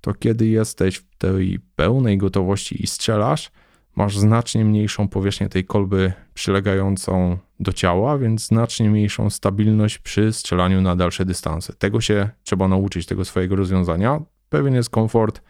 to 0.00 0.14
kiedy 0.14 0.46
jesteś 0.46 0.96
w 0.96 1.16
tej 1.18 1.60
pełnej 1.76 2.18
gotowości 2.18 2.82
i 2.82 2.86
strzelasz, 2.86 3.50
masz 3.96 4.18
znacznie 4.18 4.64
mniejszą 4.64 5.08
powierzchnię 5.08 5.48
tej 5.48 5.64
kolby 5.64 6.12
przylegającą 6.34 7.38
do 7.60 7.72
ciała, 7.72 8.18
więc 8.18 8.46
znacznie 8.46 8.90
mniejszą 8.90 9.30
stabilność 9.30 9.98
przy 9.98 10.32
strzelaniu 10.32 10.80
na 10.80 10.96
dalsze 10.96 11.24
dystanse. 11.24 11.72
Tego 11.72 12.00
się 12.00 12.30
trzeba 12.42 12.68
nauczyć, 12.68 13.06
tego 13.06 13.24
swojego 13.24 13.56
rozwiązania. 13.56 14.20
Pewien 14.48 14.74
jest 14.74 14.90
komfort, 14.90 15.42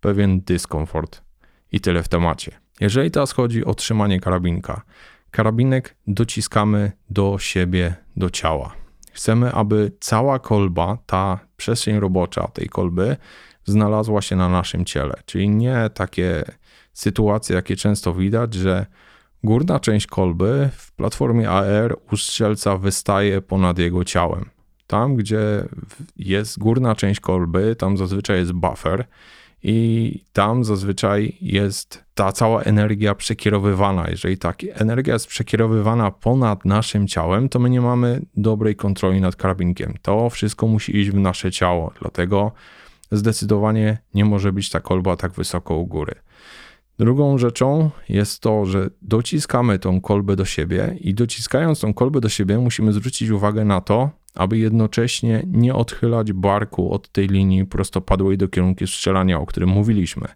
pewien 0.00 0.40
dyskomfort 0.40 1.22
i 1.72 1.80
tyle 1.80 2.02
w 2.02 2.08
temacie. 2.08 2.52
Jeżeli 2.80 3.10
teraz 3.10 3.32
chodzi 3.32 3.64
o 3.64 3.74
trzymanie 3.74 4.20
karabinka, 4.20 4.82
karabinek 5.30 5.96
dociskamy 6.06 6.92
do 7.10 7.38
siebie, 7.38 7.94
do 8.16 8.30
ciała. 8.30 8.74
Chcemy, 9.12 9.52
aby 9.52 9.92
cała 10.00 10.38
kolba, 10.38 10.98
ta 11.06 11.38
przestrzeń 11.56 12.00
robocza 12.00 12.48
tej 12.48 12.68
kolby, 12.68 13.16
znalazła 13.68 14.22
się 14.22 14.36
na 14.36 14.48
naszym 14.48 14.84
ciele. 14.84 15.14
Czyli 15.26 15.48
nie 15.48 15.90
takie 15.94 16.44
sytuacje, 16.92 17.56
jakie 17.56 17.76
często 17.76 18.14
widać, 18.14 18.54
że 18.54 18.86
górna 19.44 19.80
część 19.80 20.06
kolby 20.06 20.70
w 20.72 20.92
platformie 20.92 21.50
AR 21.50 21.96
u 22.12 22.16
strzelca 22.16 22.76
wystaje 22.76 23.42
ponad 23.42 23.78
jego 23.78 24.04
ciałem. 24.04 24.50
Tam, 24.86 25.16
gdzie 25.16 25.64
jest 26.16 26.58
górna 26.58 26.94
część 26.94 27.20
kolby, 27.20 27.76
tam 27.76 27.96
zazwyczaj 27.96 28.38
jest 28.38 28.52
buffer 28.52 29.04
i 29.62 30.24
tam 30.32 30.64
zazwyczaj 30.64 31.36
jest 31.40 32.04
ta 32.14 32.32
cała 32.32 32.62
energia 32.62 33.14
przekierowywana. 33.14 34.10
Jeżeli 34.10 34.38
ta 34.38 34.54
energia 34.74 35.12
jest 35.12 35.26
przekierowywana 35.26 36.10
ponad 36.10 36.64
naszym 36.64 37.08
ciałem, 37.08 37.48
to 37.48 37.58
my 37.58 37.70
nie 37.70 37.80
mamy 37.80 38.20
dobrej 38.36 38.76
kontroli 38.76 39.20
nad 39.20 39.36
karabinkiem. 39.36 39.94
To 40.02 40.30
wszystko 40.30 40.66
musi 40.66 40.96
iść 40.96 41.10
w 41.10 41.14
nasze 41.14 41.50
ciało, 41.50 41.92
dlatego 42.00 42.52
zdecydowanie 43.10 43.98
nie 44.14 44.24
może 44.24 44.52
być 44.52 44.70
ta 44.70 44.80
kolba 44.80 45.16
tak 45.16 45.32
wysoko 45.32 45.76
u 45.76 45.86
góry. 45.86 46.14
Drugą 46.98 47.38
rzeczą 47.38 47.90
jest 48.08 48.42
to, 48.42 48.66
że 48.66 48.90
dociskamy 49.02 49.78
tą 49.78 50.00
kolbę 50.00 50.36
do 50.36 50.44
siebie 50.44 50.96
i 51.00 51.14
dociskając 51.14 51.80
tą 51.80 51.94
kolbę 51.94 52.20
do 52.20 52.28
siebie 52.28 52.58
musimy 52.58 52.92
zwrócić 52.92 53.30
uwagę 53.30 53.64
na 53.64 53.80
to, 53.80 54.10
aby 54.34 54.58
jednocześnie 54.58 55.42
nie 55.46 55.74
odchylać 55.74 56.32
barku 56.32 56.92
od 56.92 57.08
tej 57.08 57.26
linii 57.26 57.66
prostopadłej 57.66 58.38
do 58.38 58.48
kierunku 58.48 58.86
strzelania, 58.86 59.40
o 59.40 59.46
którym 59.46 59.68
mówiliśmy. 59.68 60.28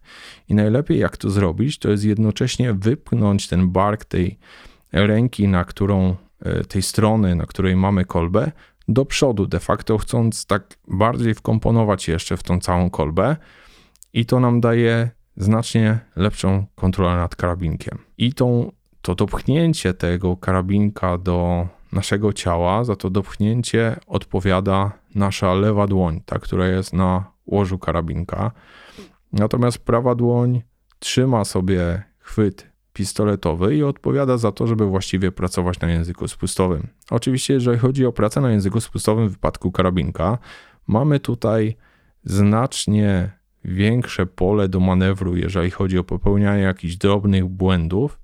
I 0.48 0.54
najlepiej 0.54 0.98
jak 0.98 1.16
to 1.16 1.30
zrobić, 1.30 1.78
to 1.78 1.90
jest 1.90 2.04
jednocześnie 2.04 2.72
wypchnąć 2.72 3.48
ten 3.48 3.70
bark 3.70 4.04
tej 4.04 4.38
ręki, 4.92 5.48
na 5.48 5.64
którą, 5.64 6.16
e, 6.40 6.64
tej 6.64 6.82
strony, 6.82 7.34
na 7.34 7.46
której 7.46 7.76
mamy 7.76 8.04
kolbę, 8.04 8.52
do 8.92 9.04
przodu, 9.04 9.46
de 9.46 9.60
facto 9.60 9.98
chcąc 9.98 10.46
tak 10.46 10.62
bardziej 10.88 11.34
wkomponować 11.34 12.08
jeszcze 12.08 12.36
w 12.36 12.42
tą 12.42 12.60
całą 12.60 12.90
kolbę 12.90 13.36
i 14.12 14.26
to 14.26 14.40
nam 14.40 14.60
daje 14.60 15.10
znacznie 15.36 15.98
lepszą 16.16 16.66
kontrolę 16.74 17.16
nad 17.16 17.36
karabinkiem. 17.36 17.98
I 18.18 18.32
tą, 18.32 18.72
to 19.02 19.14
dopchnięcie 19.14 19.94
tego 19.94 20.36
karabinka 20.36 21.18
do 21.18 21.66
naszego 21.92 22.32
ciała, 22.32 22.84
za 22.84 22.96
to 22.96 23.10
dopchnięcie 23.10 23.96
odpowiada 24.06 24.92
nasza 25.14 25.54
lewa 25.54 25.86
dłoń, 25.86 26.20
ta, 26.26 26.38
która 26.38 26.66
jest 26.66 26.92
na 26.92 27.24
łożu 27.46 27.78
karabinka. 27.78 28.50
Natomiast 29.32 29.78
prawa 29.78 30.14
dłoń 30.14 30.62
trzyma 30.98 31.44
sobie 31.44 32.02
chwyt 32.18 32.71
pistoletowy 32.92 33.76
i 33.76 33.82
odpowiada 33.82 34.36
za 34.36 34.52
to, 34.52 34.66
żeby 34.66 34.86
właściwie 34.86 35.32
pracować 35.32 35.80
na 35.80 35.90
języku 35.90 36.28
spustowym. 36.28 36.88
Oczywiście, 37.10 37.54
jeżeli 37.54 37.78
chodzi 37.78 38.06
o 38.06 38.12
pracę 38.12 38.40
na 38.40 38.50
języku 38.50 38.80
spustowym 38.80 39.28
w 39.28 39.32
wypadku 39.32 39.72
karabinka, 39.72 40.38
mamy 40.86 41.20
tutaj 41.20 41.76
znacznie 42.24 43.30
większe 43.64 44.26
pole 44.26 44.68
do 44.68 44.80
manewru, 44.80 45.36
jeżeli 45.36 45.70
chodzi 45.70 45.98
o 45.98 46.04
popełnianie 46.04 46.62
jakichś 46.62 46.96
drobnych 46.96 47.46
błędów, 47.46 48.20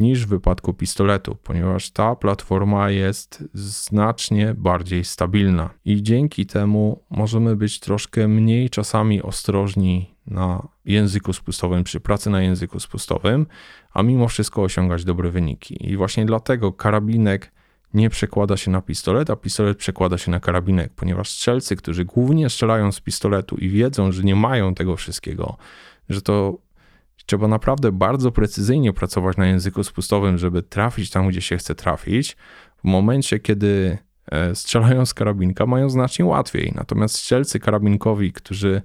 niż 0.00 0.26
w 0.26 0.28
wypadku 0.28 0.74
pistoletu, 0.74 1.36
ponieważ 1.42 1.90
ta 1.90 2.16
platforma 2.16 2.90
jest 2.90 3.44
znacznie 3.54 4.54
bardziej 4.54 5.04
stabilna 5.04 5.70
i 5.84 6.02
dzięki 6.02 6.46
temu 6.46 7.04
możemy 7.10 7.56
być 7.56 7.80
troszkę 7.80 8.28
mniej 8.28 8.70
czasami 8.70 9.22
ostrożni 9.22 10.14
na 10.26 10.68
języku 10.84 11.32
spustowym, 11.32 11.84
przy 11.84 12.00
pracy 12.00 12.30
na 12.30 12.42
języku 12.42 12.80
spustowym, 12.80 13.46
a 13.92 14.02
mimo 14.02 14.28
wszystko 14.28 14.62
osiągać 14.62 15.04
dobre 15.04 15.30
wyniki. 15.30 15.90
I 15.90 15.96
właśnie 15.96 16.26
dlatego 16.26 16.72
karabinek 16.72 17.52
nie 17.94 18.10
przekłada 18.10 18.56
się 18.56 18.70
na 18.70 18.82
pistolet, 18.82 19.30
a 19.30 19.36
pistolet 19.36 19.78
przekłada 19.78 20.18
się 20.18 20.30
na 20.30 20.40
karabinek, 20.40 20.92
ponieważ 20.96 21.30
strzelcy, 21.30 21.76
którzy 21.76 22.04
głównie 22.04 22.50
strzelają 22.50 22.92
z 22.92 23.00
pistoletu 23.00 23.56
i 23.56 23.68
wiedzą, 23.68 24.12
że 24.12 24.22
nie 24.22 24.36
mają 24.36 24.74
tego 24.74 24.96
wszystkiego, 24.96 25.56
że 26.08 26.22
to 26.22 26.58
trzeba 27.26 27.48
naprawdę 27.48 27.92
bardzo 27.92 28.32
precyzyjnie 28.32 28.92
pracować 28.92 29.36
na 29.36 29.46
języku 29.46 29.84
spustowym, 29.84 30.38
żeby 30.38 30.62
trafić 30.62 31.10
tam, 31.10 31.28
gdzie 31.28 31.40
się 31.40 31.56
chce 31.56 31.74
trafić. 31.74 32.36
W 32.76 32.84
momencie, 32.84 33.38
kiedy 33.38 33.98
e, 34.30 34.54
strzelają 34.54 35.06
z 35.06 35.14
karabinka, 35.14 35.66
mają 35.66 35.90
znacznie 35.90 36.24
łatwiej. 36.24 36.72
Natomiast 36.74 37.14
strzelcy 37.14 37.60
karabinkowi, 37.60 38.32
którzy 38.32 38.82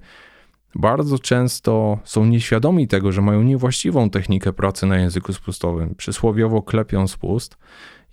bardzo 0.74 1.18
często 1.18 1.98
są 2.04 2.24
nieświadomi 2.24 2.88
tego, 2.88 3.12
że 3.12 3.22
mają 3.22 3.42
niewłaściwą 3.42 4.10
technikę 4.10 4.52
pracy 4.52 4.86
na 4.86 4.98
języku 4.98 5.32
spustowym, 5.32 5.94
przysłowiowo 5.94 6.62
klepią 6.62 7.08
spust 7.08 7.58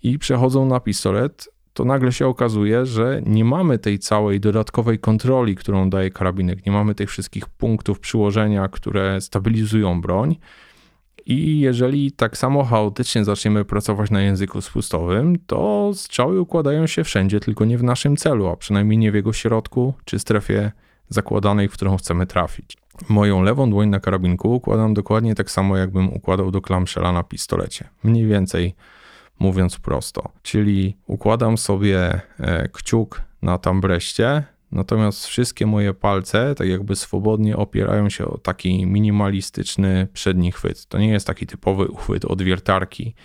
i 0.04 0.20
przechodzą 0.20 0.66
na 0.66 0.80
pistolet, 0.80 1.50
to 1.74 1.86
nagle 1.86 2.12
się 2.12 2.28
okazuje, 2.28 2.86
że 2.86 3.22
nie 3.26 3.46
mamy 3.46 3.80
tej 3.80 4.00
całej 4.00 4.40
dodatkowej 4.40 5.00
kontroli, 5.00 5.56
którą 5.56 5.90
daje 5.90 6.12
karabinek, 6.12 6.66
nie 6.66 6.72
mamy 6.72 6.96
tych 6.96 7.10
wszystkich 7.10 7.50
punktów 7.50 8.00
przyłożenia, 8.00 8.68
które 8.68 9.22
stabilizują 9.22 10.02
broń. 10.02 10.36
I 11.26 11.60
jeżeli 11.60 12.12
tak 12.12 12.38
samo 12.38 12.64
chaotycznie 12.64 13.26
zaczniemy 13.26 13.66
pracować 13.66 14.12
na 14.12 14.22
języku 14.22 14.62
spustowym, 14.62 15.36
to 15.48 15.92
strzały 15.94 16.42
układają 16.42 16.88
się 16.88 17.04
wszędzie, 17.04 17.40
tylko 17.40 17.66
nie 17.66 17.78
w 17.78 17.84
naszym 17.84 18.18
celu, 18.18 18.48
a 18.48 18.56
przynajmniej 18.56 18.98
nie 18.98 19.12
w 19.12 19.16
jego 19.16 19.34
środku 19.34 19.94
czy 20.06 20.20
strefie 20.20 20.72
zakładanej, 21.10 21.68
w 21.68 21.74
którą 21.74 21.98
chcemy 21.98 22.26
trafić. 22.26 22.78
Moją 23.10 23.44
lewą 23.44 23.70
dłoń 23.70 23.90
na 23.90 24.00
karabinku 24.00 24.56
układam 24.56 24.94
dokładnie 24.94 25.36
tak 25.36 25.52
samo, 25.52 25.78
jakbym 25.78 26.14
układał 26.14 26.52
do 26.52 26.62
klamszela 26.62 27.12
na 27.12 27.24
pistolecie. 27.24 27.90
Mniej 28.04 28.26
więcej 28.26 28.76
mówiąc 29.40 29.80
prosto. 29.80 30.32
Czyli 30.42 30.98
układam 31.08 31.58
sobie 31.58 32.22
e, 32.40 32.70
kciuk 32.70 33.22
na 33.42 33.58
tambreście, 33.58 34.44
natomiast 34.72 35.28
wszystkie 35.28 35.66
moje 35.66 35.94
palce 35.94 36.56
tak 36.56 36.68
jakby 36.68 36.96
swobodnie 36.96 37.58
opierają 37.58 38.10
się 38.10 38.26
o 38.26 38.38
taki 38.38 38.86
minimalistyczny 38.86 40.08
przedni 40.14 40.52
chwyt. 40.52 40.86
To 40.86 40.98
nie 40.98 41.10
jest 41.10 41.28
taki 41.28 41.48
typowy 41.48 41.88
uchwyt 41.88 42.26
od 42.26 42.42
wiertarki, 42.42 43.16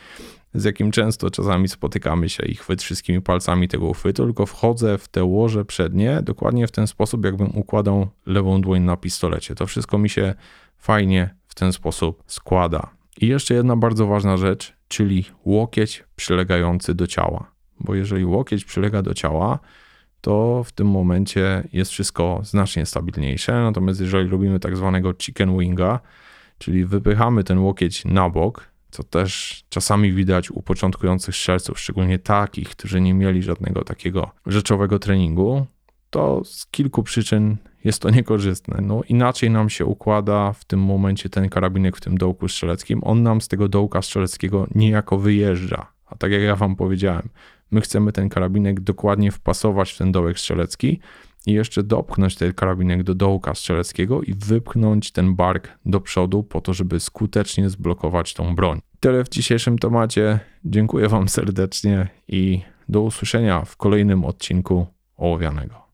z 0.54 0.64
jakim 0.64 0.90
często 0.90 1.30
czasami 1.30 1.68
spotykamy 1.68 2.28
się 2.28 2.42
i 2.42 2.54
chwyt 2.54 2.82
wszystkimi 2.82 3.22
palcami 3.22 3.68
tego 3.68 3.86
uchwytu, 3.86 4.24
tylko 4.24 4.46
wchodzę 4.46 4.98
w 4.98 5.08
te 5.08 5.24
łoże 5.24 5.64
przednie 5.64 6.22
dokładnie 6.22 6.66
w 6.66 6.72
ten 6.72 6.86
sposób, 6.86 7.24
jakbym 7.24 7.56
układał 7.56 8.08
lewą 8.26 8.60
dłoń 8.60 8.82
na 8.82 8.96
pistolecie. 8.96 9.54
To 9.54 9.66
wszystko 9.66 9.98
mi 9.98 10.08
się 10.10 10.34
fajnie 10.76 11.34
w 11.48 11.54
ten 11.54 11.72
sposób 11.72 12.22
składa. 12.26 12.90
I 13.20 13.26
jeszcze 13.26 13.54
jedna 13.54 13.76
bardzo 13.76 14.06
ważna 14.06 14.36
rzecz, 14.36 14.77
czyli 14.88 15.24
łokieć 15.44 16.04
przylegający 16.16 16.94
do 16.94 17.06
ciała. 17.06 17.50
Bo 17.80 17.94
jeżeli 17.94 18.24
łokieć 18.24 18.64
przylega 18.64 19.02
do 19.02 19.14
ciała, 19.14 19.58
to 20.20 20.64
w 20.64 20.72
tym 20.72 20.86
momencie 20.86 21.68
jest 21.72 21.90
wszystko 21.90 22.40
znacznie 22.44 22.86
stabilniejsze. 22.86 23.52
Natomiast 23.52 24.00
jeżeli 24.00 24.30
robimy 24.30 24.60
tak 24.60 24.76
zwanego 24.76 25.14
chicken 25.14 25.58
winga, 25.58 26.00
czyli 26.58 26.84
wypychamy 26.84 27.44
ten 27.44 27.58
łokieć 27.58 28.04
na 28.04 28.30
bok, 28.30 28.68
co 28.90 29.02
też 29.02 29.62
czasami 29.68 30.12
widać 30.12 30.50
u 30.50 30.62
początkujących 30.62 31.36
strzelców, 31.36 31.80
szczególnie 31.80 32.18
takich, 32.18 32.68
którzy 32.68 33.00
nie 33.00 33.14
mieli 33.14 33.42
żadnego 33.42 33.84
takiego 33.84 34.30
rzeczowego 34.46 34.98
treningu, 34.98 35.66
to 36.10 36.44
z 36.44 36.66
kilku 36.66 37.02
przyczyn 37.02 37.56
jest 37.84 38.02
to 38.02 38.10
niekorzystne. 38.18 38.78
No, 38.82 39.02
inaczej 39.08 39.50
nam 39.50 39.70
się 39.70 39.84
układa 39.84 40.52
w 40.52 40.64
tym 40.64 40.80
momencie 40.80 41.28
ten 41.28 41.48
karabinek 41.48 41.96
w 41.96 42.00
tym 42.00 42.18
dołku 42.18 42.48
strzeleckim. 42.48 43.00
On 43.04 43.22
nam 43.22 43.40
z 43.40 43.48
tego 43.48 43.68
dołka 43.68 44.02
strzeleckiego 44.02 44.66
niejako 44.74 45.18
wyjeżdża. 45.18 45.86
A 46.06 46.16
tak 46.16 46.32
jak 46.32 46.42
ja 46.42 46.56
wam 46.56 46.76
powiedziałem, 46.76 47.28
my 47.70 47.80
chcemy 47.80 48.12
ten 48.12 48.28
karabinek 48.28 48.80
dokładnie 48.80 49.32
wpasować 49.32 49.92
w 49.92 49.98
ten 49.98 50.12
dołek 50.12 50.38
strzelecki 50.38 51.00
i 51.46 51.52
jeszcze 51.52 51.82
dopchnąć 51.82 52.36
ten 52.36 52.52
karabinek 52.52 53.02
do 53.02 53.14
dołka 53.14 53.54
strzeleckiego 53.54 54.22
i 54.22 54.34
wypchnąć 54.34 55.12
ten 55.12 55.34
bark 55.34 55.78
do 55.86 56.00
przodu 56.00 56.42
po 56.42 56.60
to, 56.60 56.74
żeby 56.74 57.00
skutecznie 57.00 57.70
zblokować 57.70 58.34
tą 58.34 58.54
broń. 58.54 58.80
Tyle 59.00 59.24
w 59.24 59.28
dzisiejszym 59.28 59.78
temacie. 59.78 60.40
Dziękuję 60.64 61.08
wam 61.08 61.28
serdecznie 61.28 62.08
i 62.28 62.60
do 62.88 63.00
usłyszenia 63.00 63.64
w 63.64 63.76
kolejnym 63.76 64.24
odcinku 64.24 64.86
ołowianego. 65.16 65.87